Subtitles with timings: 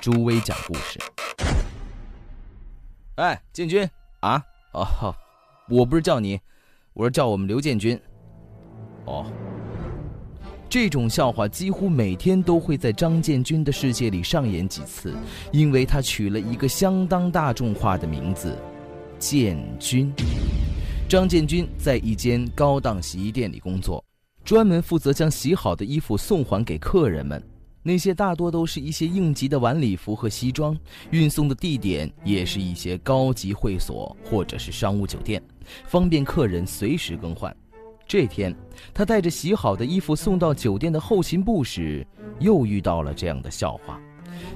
[0.00, 0.98] 朱威讲故事。
[3.16, 3.88] 哎，建军
[4.20, 4.40] 啊！
[4.72, 5.14] 哦，
[5.68, 6.38] 我不是叫你，
[6.94, 8.00] 我是叫我们刘建军。
[9.06, 9.26] 哦，
[10.68, 15.14] 这种笑话几乎每天都会在张建军的世界里上演几次，
[15.50, 18.56] 因为他取了一个相当大众化的名字——
[19.18, 20.12] 建军。
[21.08, 24.04] 张建军在一间高档洗衣店里工作。
[24.44, 27.42] 专门负责将洗好的衣服送还给客人们，
[27.88, 30.76] 那些大多都是一些应急的晚礼服和西装，
[31.10, 35.42] 运送的地点也是一些高级会所或者是商务酒店，
[35.86, 37.56] 方便客人随时更换。
[38.06, 38.54] 这天，
[38.92, 42.06] 他带着洗好的衣服送到酒店的后勤部时，
[42.38, 43.98] 又遇到了这样的笑话。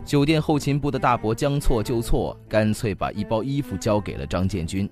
[0.04, 4.86] 酒店后勤部的大伯将错就错，干脆把一包衣服交给了张建军，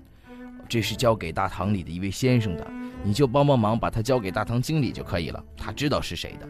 [0.67, 2.67] 这是交给大堂里的一位先生的。
[3.03, 6.49] 你就帮帮忙，把他交给大堂经理就可以了，他知道是谁的。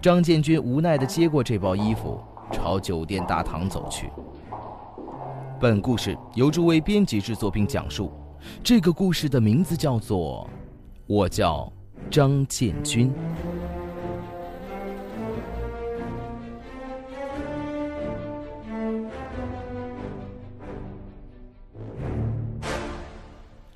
[0.00, 2.20] 张建军无奈地接过这包衣服，
[2.52, 4.10] 朝酒店大堂走去。
[5.58, 8.12] 本故事由诸位编辑制作并讲述，
[8.62, 10.48] 这个故事的名字叫做
[11.06, 11.72] 《我叫
[12.10, 13.10] 张建军》。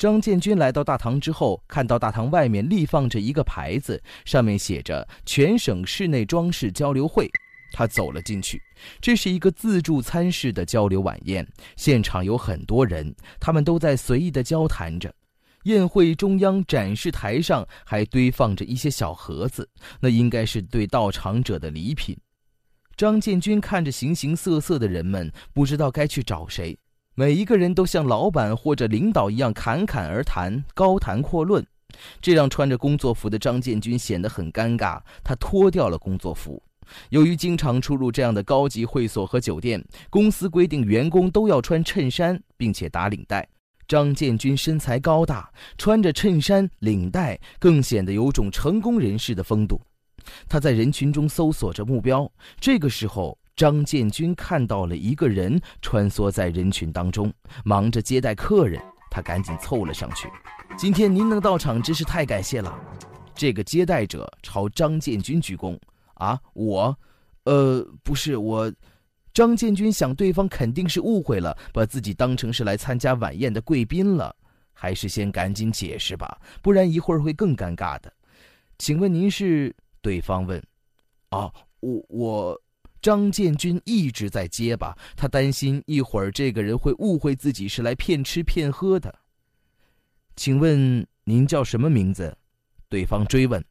[0.01, 7.31] 张建军来到大堂之后，看到大堂外面立放着一个牌子，上面写着“全省室内装饰交流会”。
[7.71, 8.59] 他走了进去，
[8.99, 15.15] 这是一个自助餐式的交流晚宴，现场有很多人，他们都在随意的交谈着。
[15.65, 19.69] 宴会中央展示台上还堆放着一些小盒子，
[20.01, 22.17] 那应该是对到场者的礼品。
[22.97, 26.79] 张建军看着形形色色的人们，不知道该去找谁。
[27.21, 31.63] 每一个人都像老板或者领导一样侃侃而谈、高谈阔论，
[32.19, 34.99] 这让穿着工作服的张建军显得很尴尬。
[35.23, 36.63] 他脱掉了工作服。
[37.11, 43.47] 由于经常出入这样的高级会所和酒店，公司规定员工都要穿衬衫，并且打领带。
[43.87, 49.79] 张建军身材高大，穿着衬衫、领带，更显得有种成功人士的风度。
[50.49, 52.33] 他在人群中搜索着目标。
[52.59, 53.37] 这个时候。
[53.61, 57.31] 张建军看到了一个人穿梭在人群当中，
[57.63, 58.83] 忙着接待客人。
[59.11, 60.31] 他赶紧凑了上去
[60.79, 62.75] ：“今天您能到场，真是太感谢了。”
[63.37, 65.79] 这个接待者朝张建军鞠躬
[66.17, 66.99] ：“啊，我，
[67.45, 68.73] 呃，不是我。”
[69.35, 74.35] 张建军想，对方肯定是误会了，把自己当成是来参加晚宴的贵宾了，
[74.73, 78.11] 还是先赶紧解释吧，不然一会儿会更尴尬的。
[78.79, 79.77] 请问您是？
[80.01, 80.59] 对方问
[81.29, 82.61] ：“啊，我我。”
[83.03, 89.15] 张建军一直在结巴，他担心一会儿这个人会误会自己是来骗吃骗喝的。
[90.37, 92.37] 请问您叫什么名字？
[92.89, 93.65] 对方追问。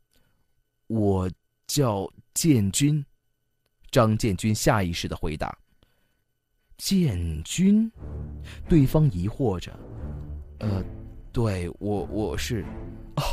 [0.87, 1.29] 我
[1.67, 3.03] 叫建军。
[3.91, 5.57] 张建军下意识的回答。
[6.77, 7.91] 建军？
[8.67, 9.77] 对方疑惑着。
[10.59, 10.83] 呃，
[11.31, 12.63] 对我我是。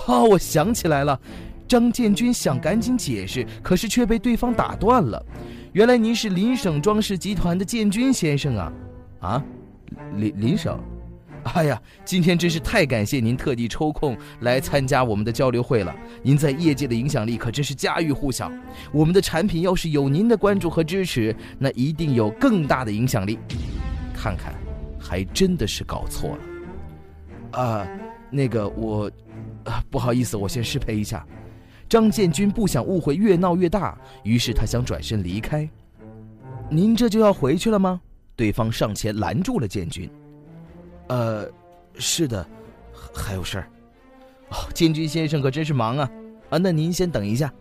[0.06, 1.20] 哦，我想起来了。
[1.68, 5.24] 张建军想赶紧解释，可是却被对方打断了。
[5.76, 8.72] 原来您是林省装饰集团的建军先生啊，
[9.20, 9.44] 啊，
[10.14, 10.81] 林林省，
[11.53, 15.94] 哎呀，今天真是太感谢您特地抽空来参加我们的交流会了。
[16.22, 18.50] 您在业界的影响力可真是家喻户晓。
[18.91, 23.38] 我们的产品要是有您的关注和支持，那一定有更大的影响力。
[24.15, 24.54] 看看，
[24.98, 27.60] 还真的是搞错了。
[27.60, 27.86] 啊，
[28.31, 29.10] 那个我，
[29.65, 31.22] 啊，不好意思，我先失陪一下。
[31.88, 35.69] 张建军不想误会越闹越大，于是他想转身离开。
[36.69, 38.00] 您这就要回去了吗？
[38.34, 40.10] 对方上前拦住了建军。
[41.09, 41.48] 呃，
[41.97, 42.47] 是的，
[43.15, 43.68] 还有事儿。
[44.50, 46.10] 哦，建军先生可真是忙啊！
[46.50, 47.53] 啊，那您先等一下。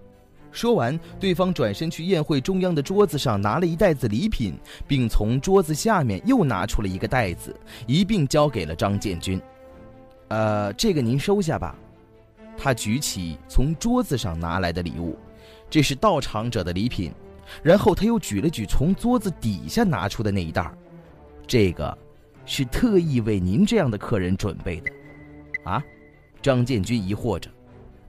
[0.51, 4.55] 说完，对方转身去宴会中央的桌子上拿了一袋子礼品，
[4.87, 7.55] 并从桌子下面又拿出了一个袋子，
[7.85, 9.39] 一并交给了张建军。
[10.29, 11.75] 呃，这个您收下吧。
[12.57, 15.17] 他举起从桌子上拿来的礼物，
[15.69, 17.11] 这是到场者的礼品。
[17.61, 20.75] 然后他又举了举从桌子底下拿出的那一袋儿
[21.45, 21.95] 这个
[22.43, 24.91] 是特意为您这样的客人准备的。
[25.63, 25.83] 啊？
[26.41, 27.49] 张建军疑惑着。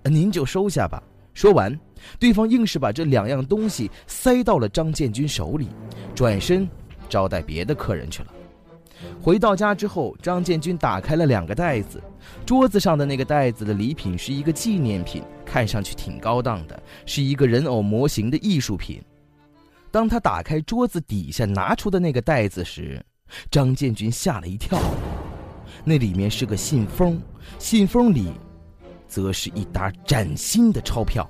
[0.05, 1.03] 您就收下吧。
[1.35, 1.79] 说完，
[2.19, 5.69] 对方硬是把这两样东西塞到了张建军手里，
[6.15, 6.67] 转身
[7.09, 8.33] 招待别的客人去了。
[9.21, 12.03] 回到家之后，张建军打开了两个袋子，
[12.45, 19.03] 桌子上的那个袋子的礼品是一个纪念品，看上去挺高档的，是一个人偶模型的艺术品。
[19.91, 23.05] 当他打开桌子底下拿出的那个袋子时，
[23.51, 24.79] 张建军吓了一跳，
[25.85, 27.21] 那里面是个信封，
[27.59, 28.33] 信封里，
[29.09, 31.29] 则是一沓崭新的钞票。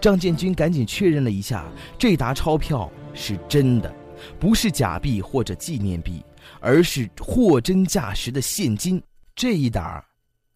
[0.00, 1.64] 张建军赶紧确认了一下，
[1.98, 3.92] 这沓钞票是真的，
[4.38, 6.22] 不是假币或者纪念币。
[6.60, 9.02] 而是货真价实的现金，
[9.34, 10.04] 这一沓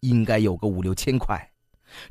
[0.01, 1.47] 应该有个五六千块。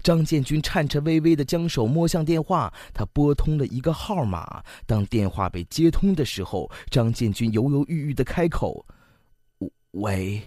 [0.03, 4.63] 张建军颤颤巍巍地将手摸向电话，他拨通了一个号码。
[4.87, 8.85] 当电话被接通的时候，张建军犹犹豫豫地开口
[9.93, 10.43] ：“喂，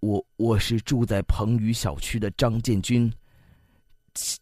[0.00, 3.10] 我我是住在鹏宇小区的张建军，
[4.12, 4.38] 请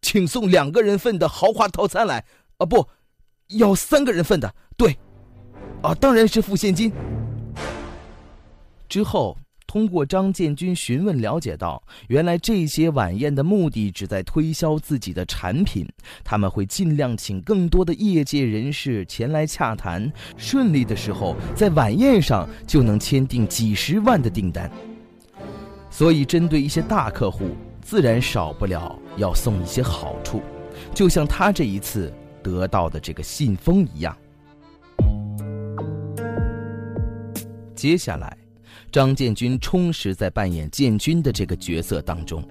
[0.00, 2.24] 请送两个人份的豪华套餐来。
[2.56, 2.88] 啊，不
[3.48, 4.98] 要三个人份的，对。”
[5.82, 6.92] 啊，当然是付现金。
[8.88, 9.36] 之后，
[9.66, 15.86] 通过张建军询问了解到，原来这些晚宴的目的只在推销自己的产品，
[16.24, 24.70] 他们会尽量请更多的业界人士前来洽谈，顺利的时候，在晚宴上就能签订几十万的订单。
[25.90, 27.50] 所以，针对一些大客户，
[27.82, 30.42] 自然少不了要送一些好处，
[30.94, 34.16] 就像他这一次得到的这个信封一样。
[37.78, 38.36] 接下来，
[38.90, 42.42] 张建军充实在扮演建军的这个角色当中。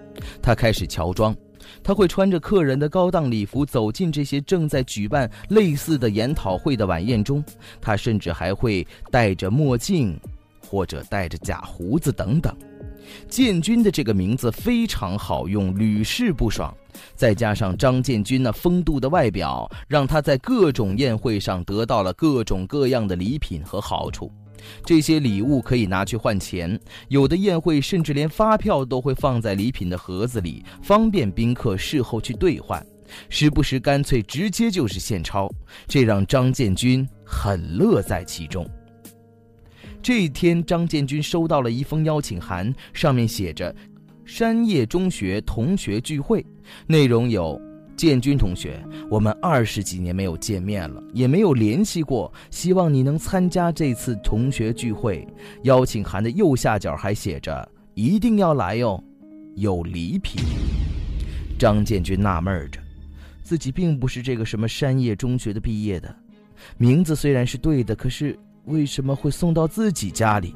[0.42, 1.36] 他开始乔装，
[1.84, 7.44] 他会穿着客人的高档礼服走进这些正在举办类似的研讨会的晚宴中。
[7.82, 10.18] 他甚至还会戴着墨镜，
[10.62, 12.56] 或者戴着假胡子等等。
[13.28, 16.74] 建军的这个名字非常好用，屡试不爽。
[17.16, 24.32] 再加上张建军那风度的外表，让他在各种宴会上得到了各种各样的礼品和好处。
[24.86, 32.86] 这些礼物可以拿去换钱，有的宴会甚至连发票都会放在礼品的盒子里，方便宾客事后去兑换。
[33.30, 35.50] 时不时干脆直接就是现钞，
[35.88, 38.70] 这让张建军很乐在其中。
[40.02, 43.74] 这一天，张建军收到了一封邀请函，上面写着
[44.26, 46.46] “山叶中学同学聚会”，
[46.88, 47.60] 内容有。
[47.98, 48.80] 建军同学，
[49.10, 52.32] 我们二十几年没有见面了，也没有联系过。
[52.52, 55.28] 希望你能参加这次同学聚会。
[55.64, 59.04] 邀请函的右下角还写着：“一定要来哟，
[59.56, 60.44] 有礼品。”
[61.58, 62.80] 张建军纳闷着，
[63.42, 66.16] 自己并不是这个什么山叶中学的毕业的，
[66.78, 70.54] 名字虽然是对的，可是为什么会送到自己家里？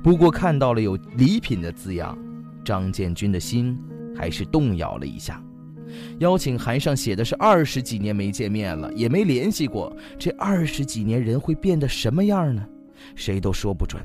[0.00, 2.16] 不过看到了有礼品的字样，
[2.64, 3.76] 张建军的心
[4.16, 5.42] 还是动摇了一下。
[6.18, 9.94] 邀请函上写的是二十几年没见面了，也没联系过。
[10.18, 12.66] 这二十几年人会变得什么样呢？
[13.14, 14.02] 谁都说不准。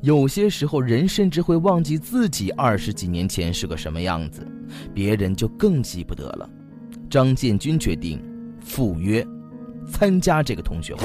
[0.00, 4.46] 有些时候，人甚至会忘记自己二十几年前是个什么样子，
[4.92, 6.50] 别人就更记不得了。
[7.08, 8.22] 张建军决定
[8.60, 9.26] 赴约，
[9.86, 11.02] 参加这个同学会。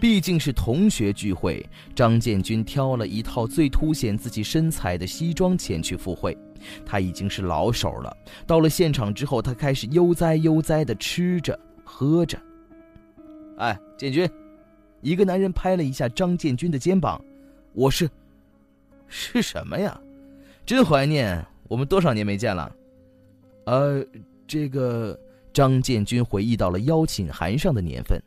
[0.00, 1.64] 毕竟是同学聚会，
[1.94, 6.36] 张建军挑了一套最凸显自己身材的西装前去赴会。
[6.84, 8.16] 他已经是老手了。
[8.46, 12.38] 到了现场之后，他开始悠哉悠哉地吃着喝着。
[13.58, 14.28] 哎，建军，
[15.00, 17.22] 一个男人拍了一下张建军的肩膀
[17.74, 18.10] ：“我是，
[19.06, 20.00] 是什么呀？
[20.64, 22.74] 真怀念，我们多少年没见了。”
[23.66, 24.04] 呃，
[24.46, 25.18] 这个
[25.52, 28.20] 张建军回忆到了邀请函上的年份，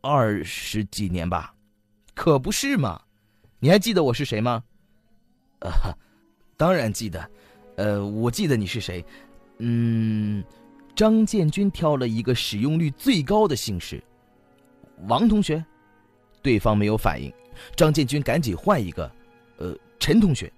[0.00, 1.54] 二十几年吧？
[2.14, 3.00] 可不是嘛？
[3.58, 4.62] 你还记得我是谁吗？
[5.60, 5.70] 啊。
[6.62, 7.30] 当然记得，
[7.74, 9.04] 呃，我记得你是谁，
[9.58, 10.44] 嗯，
[10.94, 14.00] 张建军挑了一个使用率最高的姓氏，
[15.08, 15.64] 王同学，
[16.40, 17.34] 对方没有反应，
[17.74, 19.10] 张建军赶紧换一个，
[19.56, 20.52] 呃，陈同学，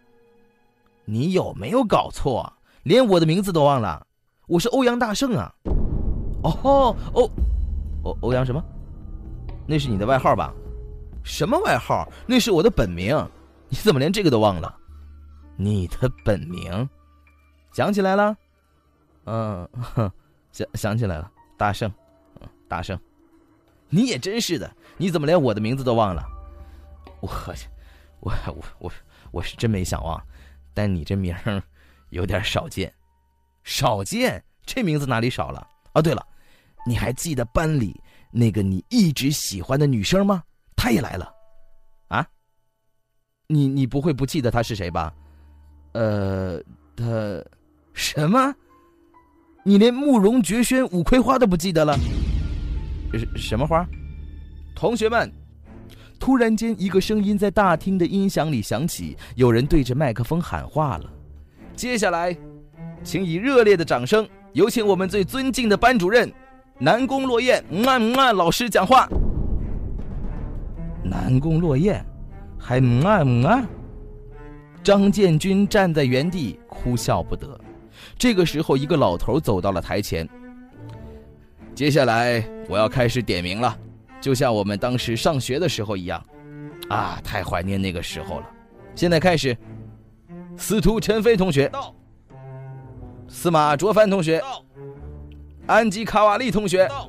[1.07, 2.53] 你有没有搞错？
[2.83, 4.07] 连我的名字都忘了？
[4.47, 5.51] 我是欧阳大圣啊！
[6.43, 7.31] 哦，欧，
[8.03, 8.63] 欧欧阳什么？
[9.67, 10.53] 那是你的外号吧？
[11.23, 12.07] 什么外号？
[12.27, 13.17] 那是我的本名，
[13.71, 14.81] 你怎么连这个都忘了？
[15.57, 16.89] 你的本名，
[17.73, 18.37] 想起来了，
[19.25, 19.69] 嗯，
[20.53, 21.93] 想想起来了，大圣，
[22.41, 22.99] 嗯，大圣，
[23.89, 26.25] 你也真是的，你怎么连我的名字都忘了？
[27.21, 27.31] 我，
[28.21, 28.93] 我，我，我，
[29.31, 30.21] 我是真没想忘，
[30.75, 31.63] 但你这名儿
[32.11, 32.93] 有点少见，
[33.63, 35.67] 少见，这名字哪里少了？
[35.95, 36.27] 哦，对了，
[36.85, 37.99] 你还记得班里
[38.31, 40.43] 那个你一直喜欢的女生吗？
[40.75, 41.33] 她也来了，
[42.09, 42.27] 啊？
[43.47, 45.15] 你你不会不记得她是谁吧？
[45.95, 46.61] 呃，
[46.95, 47.05] 他
[47.93, 48.55] 什么？
[49.65, 51.97] 你连慕容绝轩、五葵花都不记得了？
[53.13, 53.87] 什什么花？
[54.75, 55.33] 同学们！
[56.19, 61.11] 突然间，一个声音在大厅的音响里响起，有人对着麦克风喊话了。
[61.77, 62.37] 接下来，
[63.03, 66.33] 请以热烈的掌声，有请我们最尊敬的班主任
[66.79, 69.09] 南宫落雁啊啊老师讲话。
[71.05, 72.05] 南宫落雁，
[72.59, 73.67] 还啊啊！
[74.85, 77.59] 张建军站在原地哭笑不得。
[78.19, 80.29] 这个时候，一个老头走到了台前。
[81.75, 83.75] 接下来，我要开始点名了。
[84.21, 86.23] 就像我们当时上学的时候一样，
[86.91, 88.47] 啊，太怀念那个时候了。
[88.95, 89.57] 现在开始，
[90.55, 91.95] 司徒陈飞同学到，
[93.27, 94.63] 司马卓凡同学到，
[95.67, 97.09] 安吉卡瓦利同学到，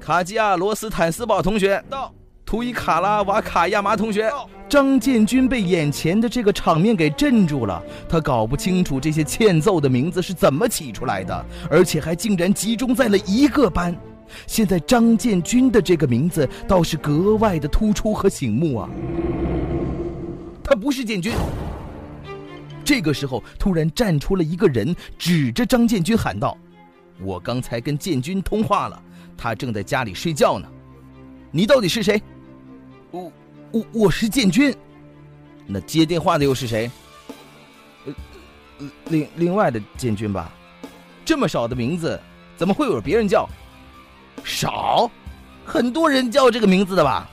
[0.00, 2.12] 卡基亚罗斯坦斯堡同学到，
[2.54, 4.30] 图伊卡拉瓦卡亚麻同学。
[4.68, 13.92] 张建军被眼前的这个场面给镇住了，他搞不清楚这些欠揍的名字是怎么起出来的，而且还竟然集中在了一个班。
[14.46, 18.88] 现在张建军的这个名字倒是格外的突出和醒目啊！
[20.62, 21.32] 他不是建军。
[22.84, 26.56] 这个时候，突然站出了一个人，指着张建军喊道
[27.20, 29.02] ：“我刚才跟建军通话了，
[29.36, 30.68] 他正在家里睡觉呢。
[31.50, 32.22] 你到底是谁
[33.14, 33.32] ？”“我
[33.70, 34.74] 我我是建军。
[35.66, 36.90] ”“那接电话的又是谁
[38.06, 38.14] ？”“呃，
[39.06, 40.52] 另另外的建军吧。
[41.24, 42.20] ”“这么少的名字，
[42.56, 43.48] 怎么会有别人叫？”
[44.42, 45.08] 少，
[45.64, 47.30] 很多人叫这个名字的吧？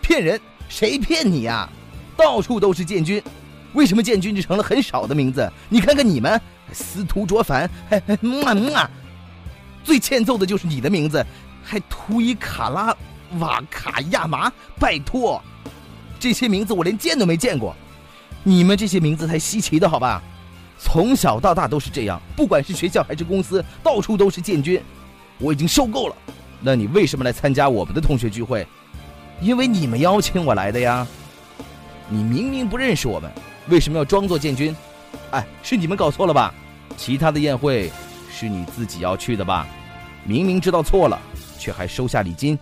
[0.00, 0.40] 骗人！
[0.68, 1.68] 谁骗你呀？
[2.16, 3.22] 到处都是建军，
[3.74, 5.50] 为什么建军就成了很少的名字？
[5.68, 6.40] 你看看你们，
[6.72, 8.88] 司徒卓凡，还嗯啊，
[9.82, 11.24] 最欠揍的就是你的名字，
[11.62, 12.96] 还图伊卡拉
[13.38, 15.42] 瓦卡亚麻，拜托，
[16.18, 17.74] 这些名字我连见都没见过，
[18.42, 20.22] 你们这些名字才稀奇的好吧？
[20.78, 24.82] 从小到大都是这样，不管是学校还是公司，到处都是建军。
[25.38, 26.16] 我已经受够了，
[26.60, 28.66] 那你为什么来参加我们的同学聚会？
[29.40, 31.06] 因为你们邀请我来的呀。
[32.08, 33.30] 你明明不认识我们，
[33.68, 34.76] 为什么要装作建军？
[35.30, 36.52] 哎，是你们搞错了吧？
[36.96, 37.90] 其他的宴会
[38.30, 39.66] 是你自己要去的吧？
[40.24, 41.18] 明明知道错了，
[41.58, 42.58] 却还收下礼金。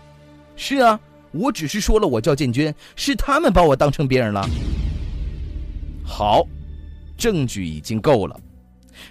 [0.64, 1.00] 是啊，
[1.32, 4.48] 我只是说了我叫建军，是他们把我当成别人了。
[6.04, 6.46] 好，
[7.16, 8.40] 证据已经够了。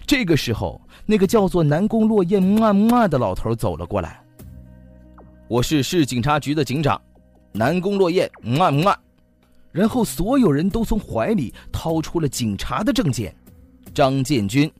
[0.07, 0.79] 这个时候。
[1.03, 4.23] 那个叫做南宫落雁嘛嘛的老头走了过来。
[5.49, 7.01] 我是市警察局的警长，
[7.51, 8.95] 南宫落雁嘛嘛。
[9.73, 13.35] 然后所有人都从怀里掏出了警察的证件。
[13.93, 14.71] 张建军，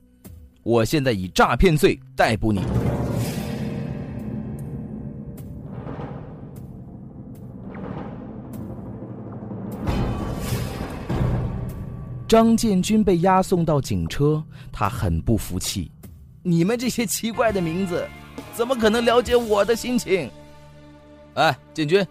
[0.64, 2.62] 我现在以诈骗罪逮捕你。
[12.32, 15.92] 张建军被押送到警车，他很不服气。
[16.42, 18.08] 你们这些奇怪的名字，
[18.56, 20.32] 怎么可能了解我的心情？
[21.34, 22.08] 哎，建军，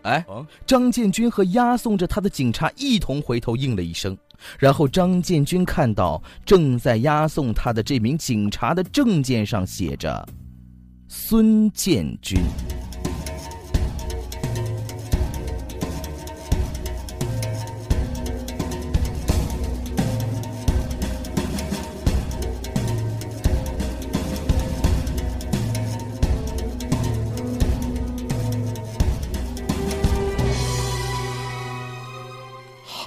[0.00, 0.24] 哎，
[0.64, 4.16] 张建军和押送着他的警察一同回头应了一声，
[4.58, 10.26] 然后张建军看到正在押送他的这名警察的证件上写着
[11.06, 12.40] “孙建军”。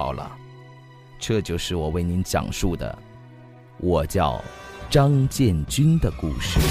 [0.07, 0.31] 好了，
[1.19, 2.97] 这就是我为您讲述的，
[3.79, 4.41] 我叫
[4.89, 6.61] 张建军的故事。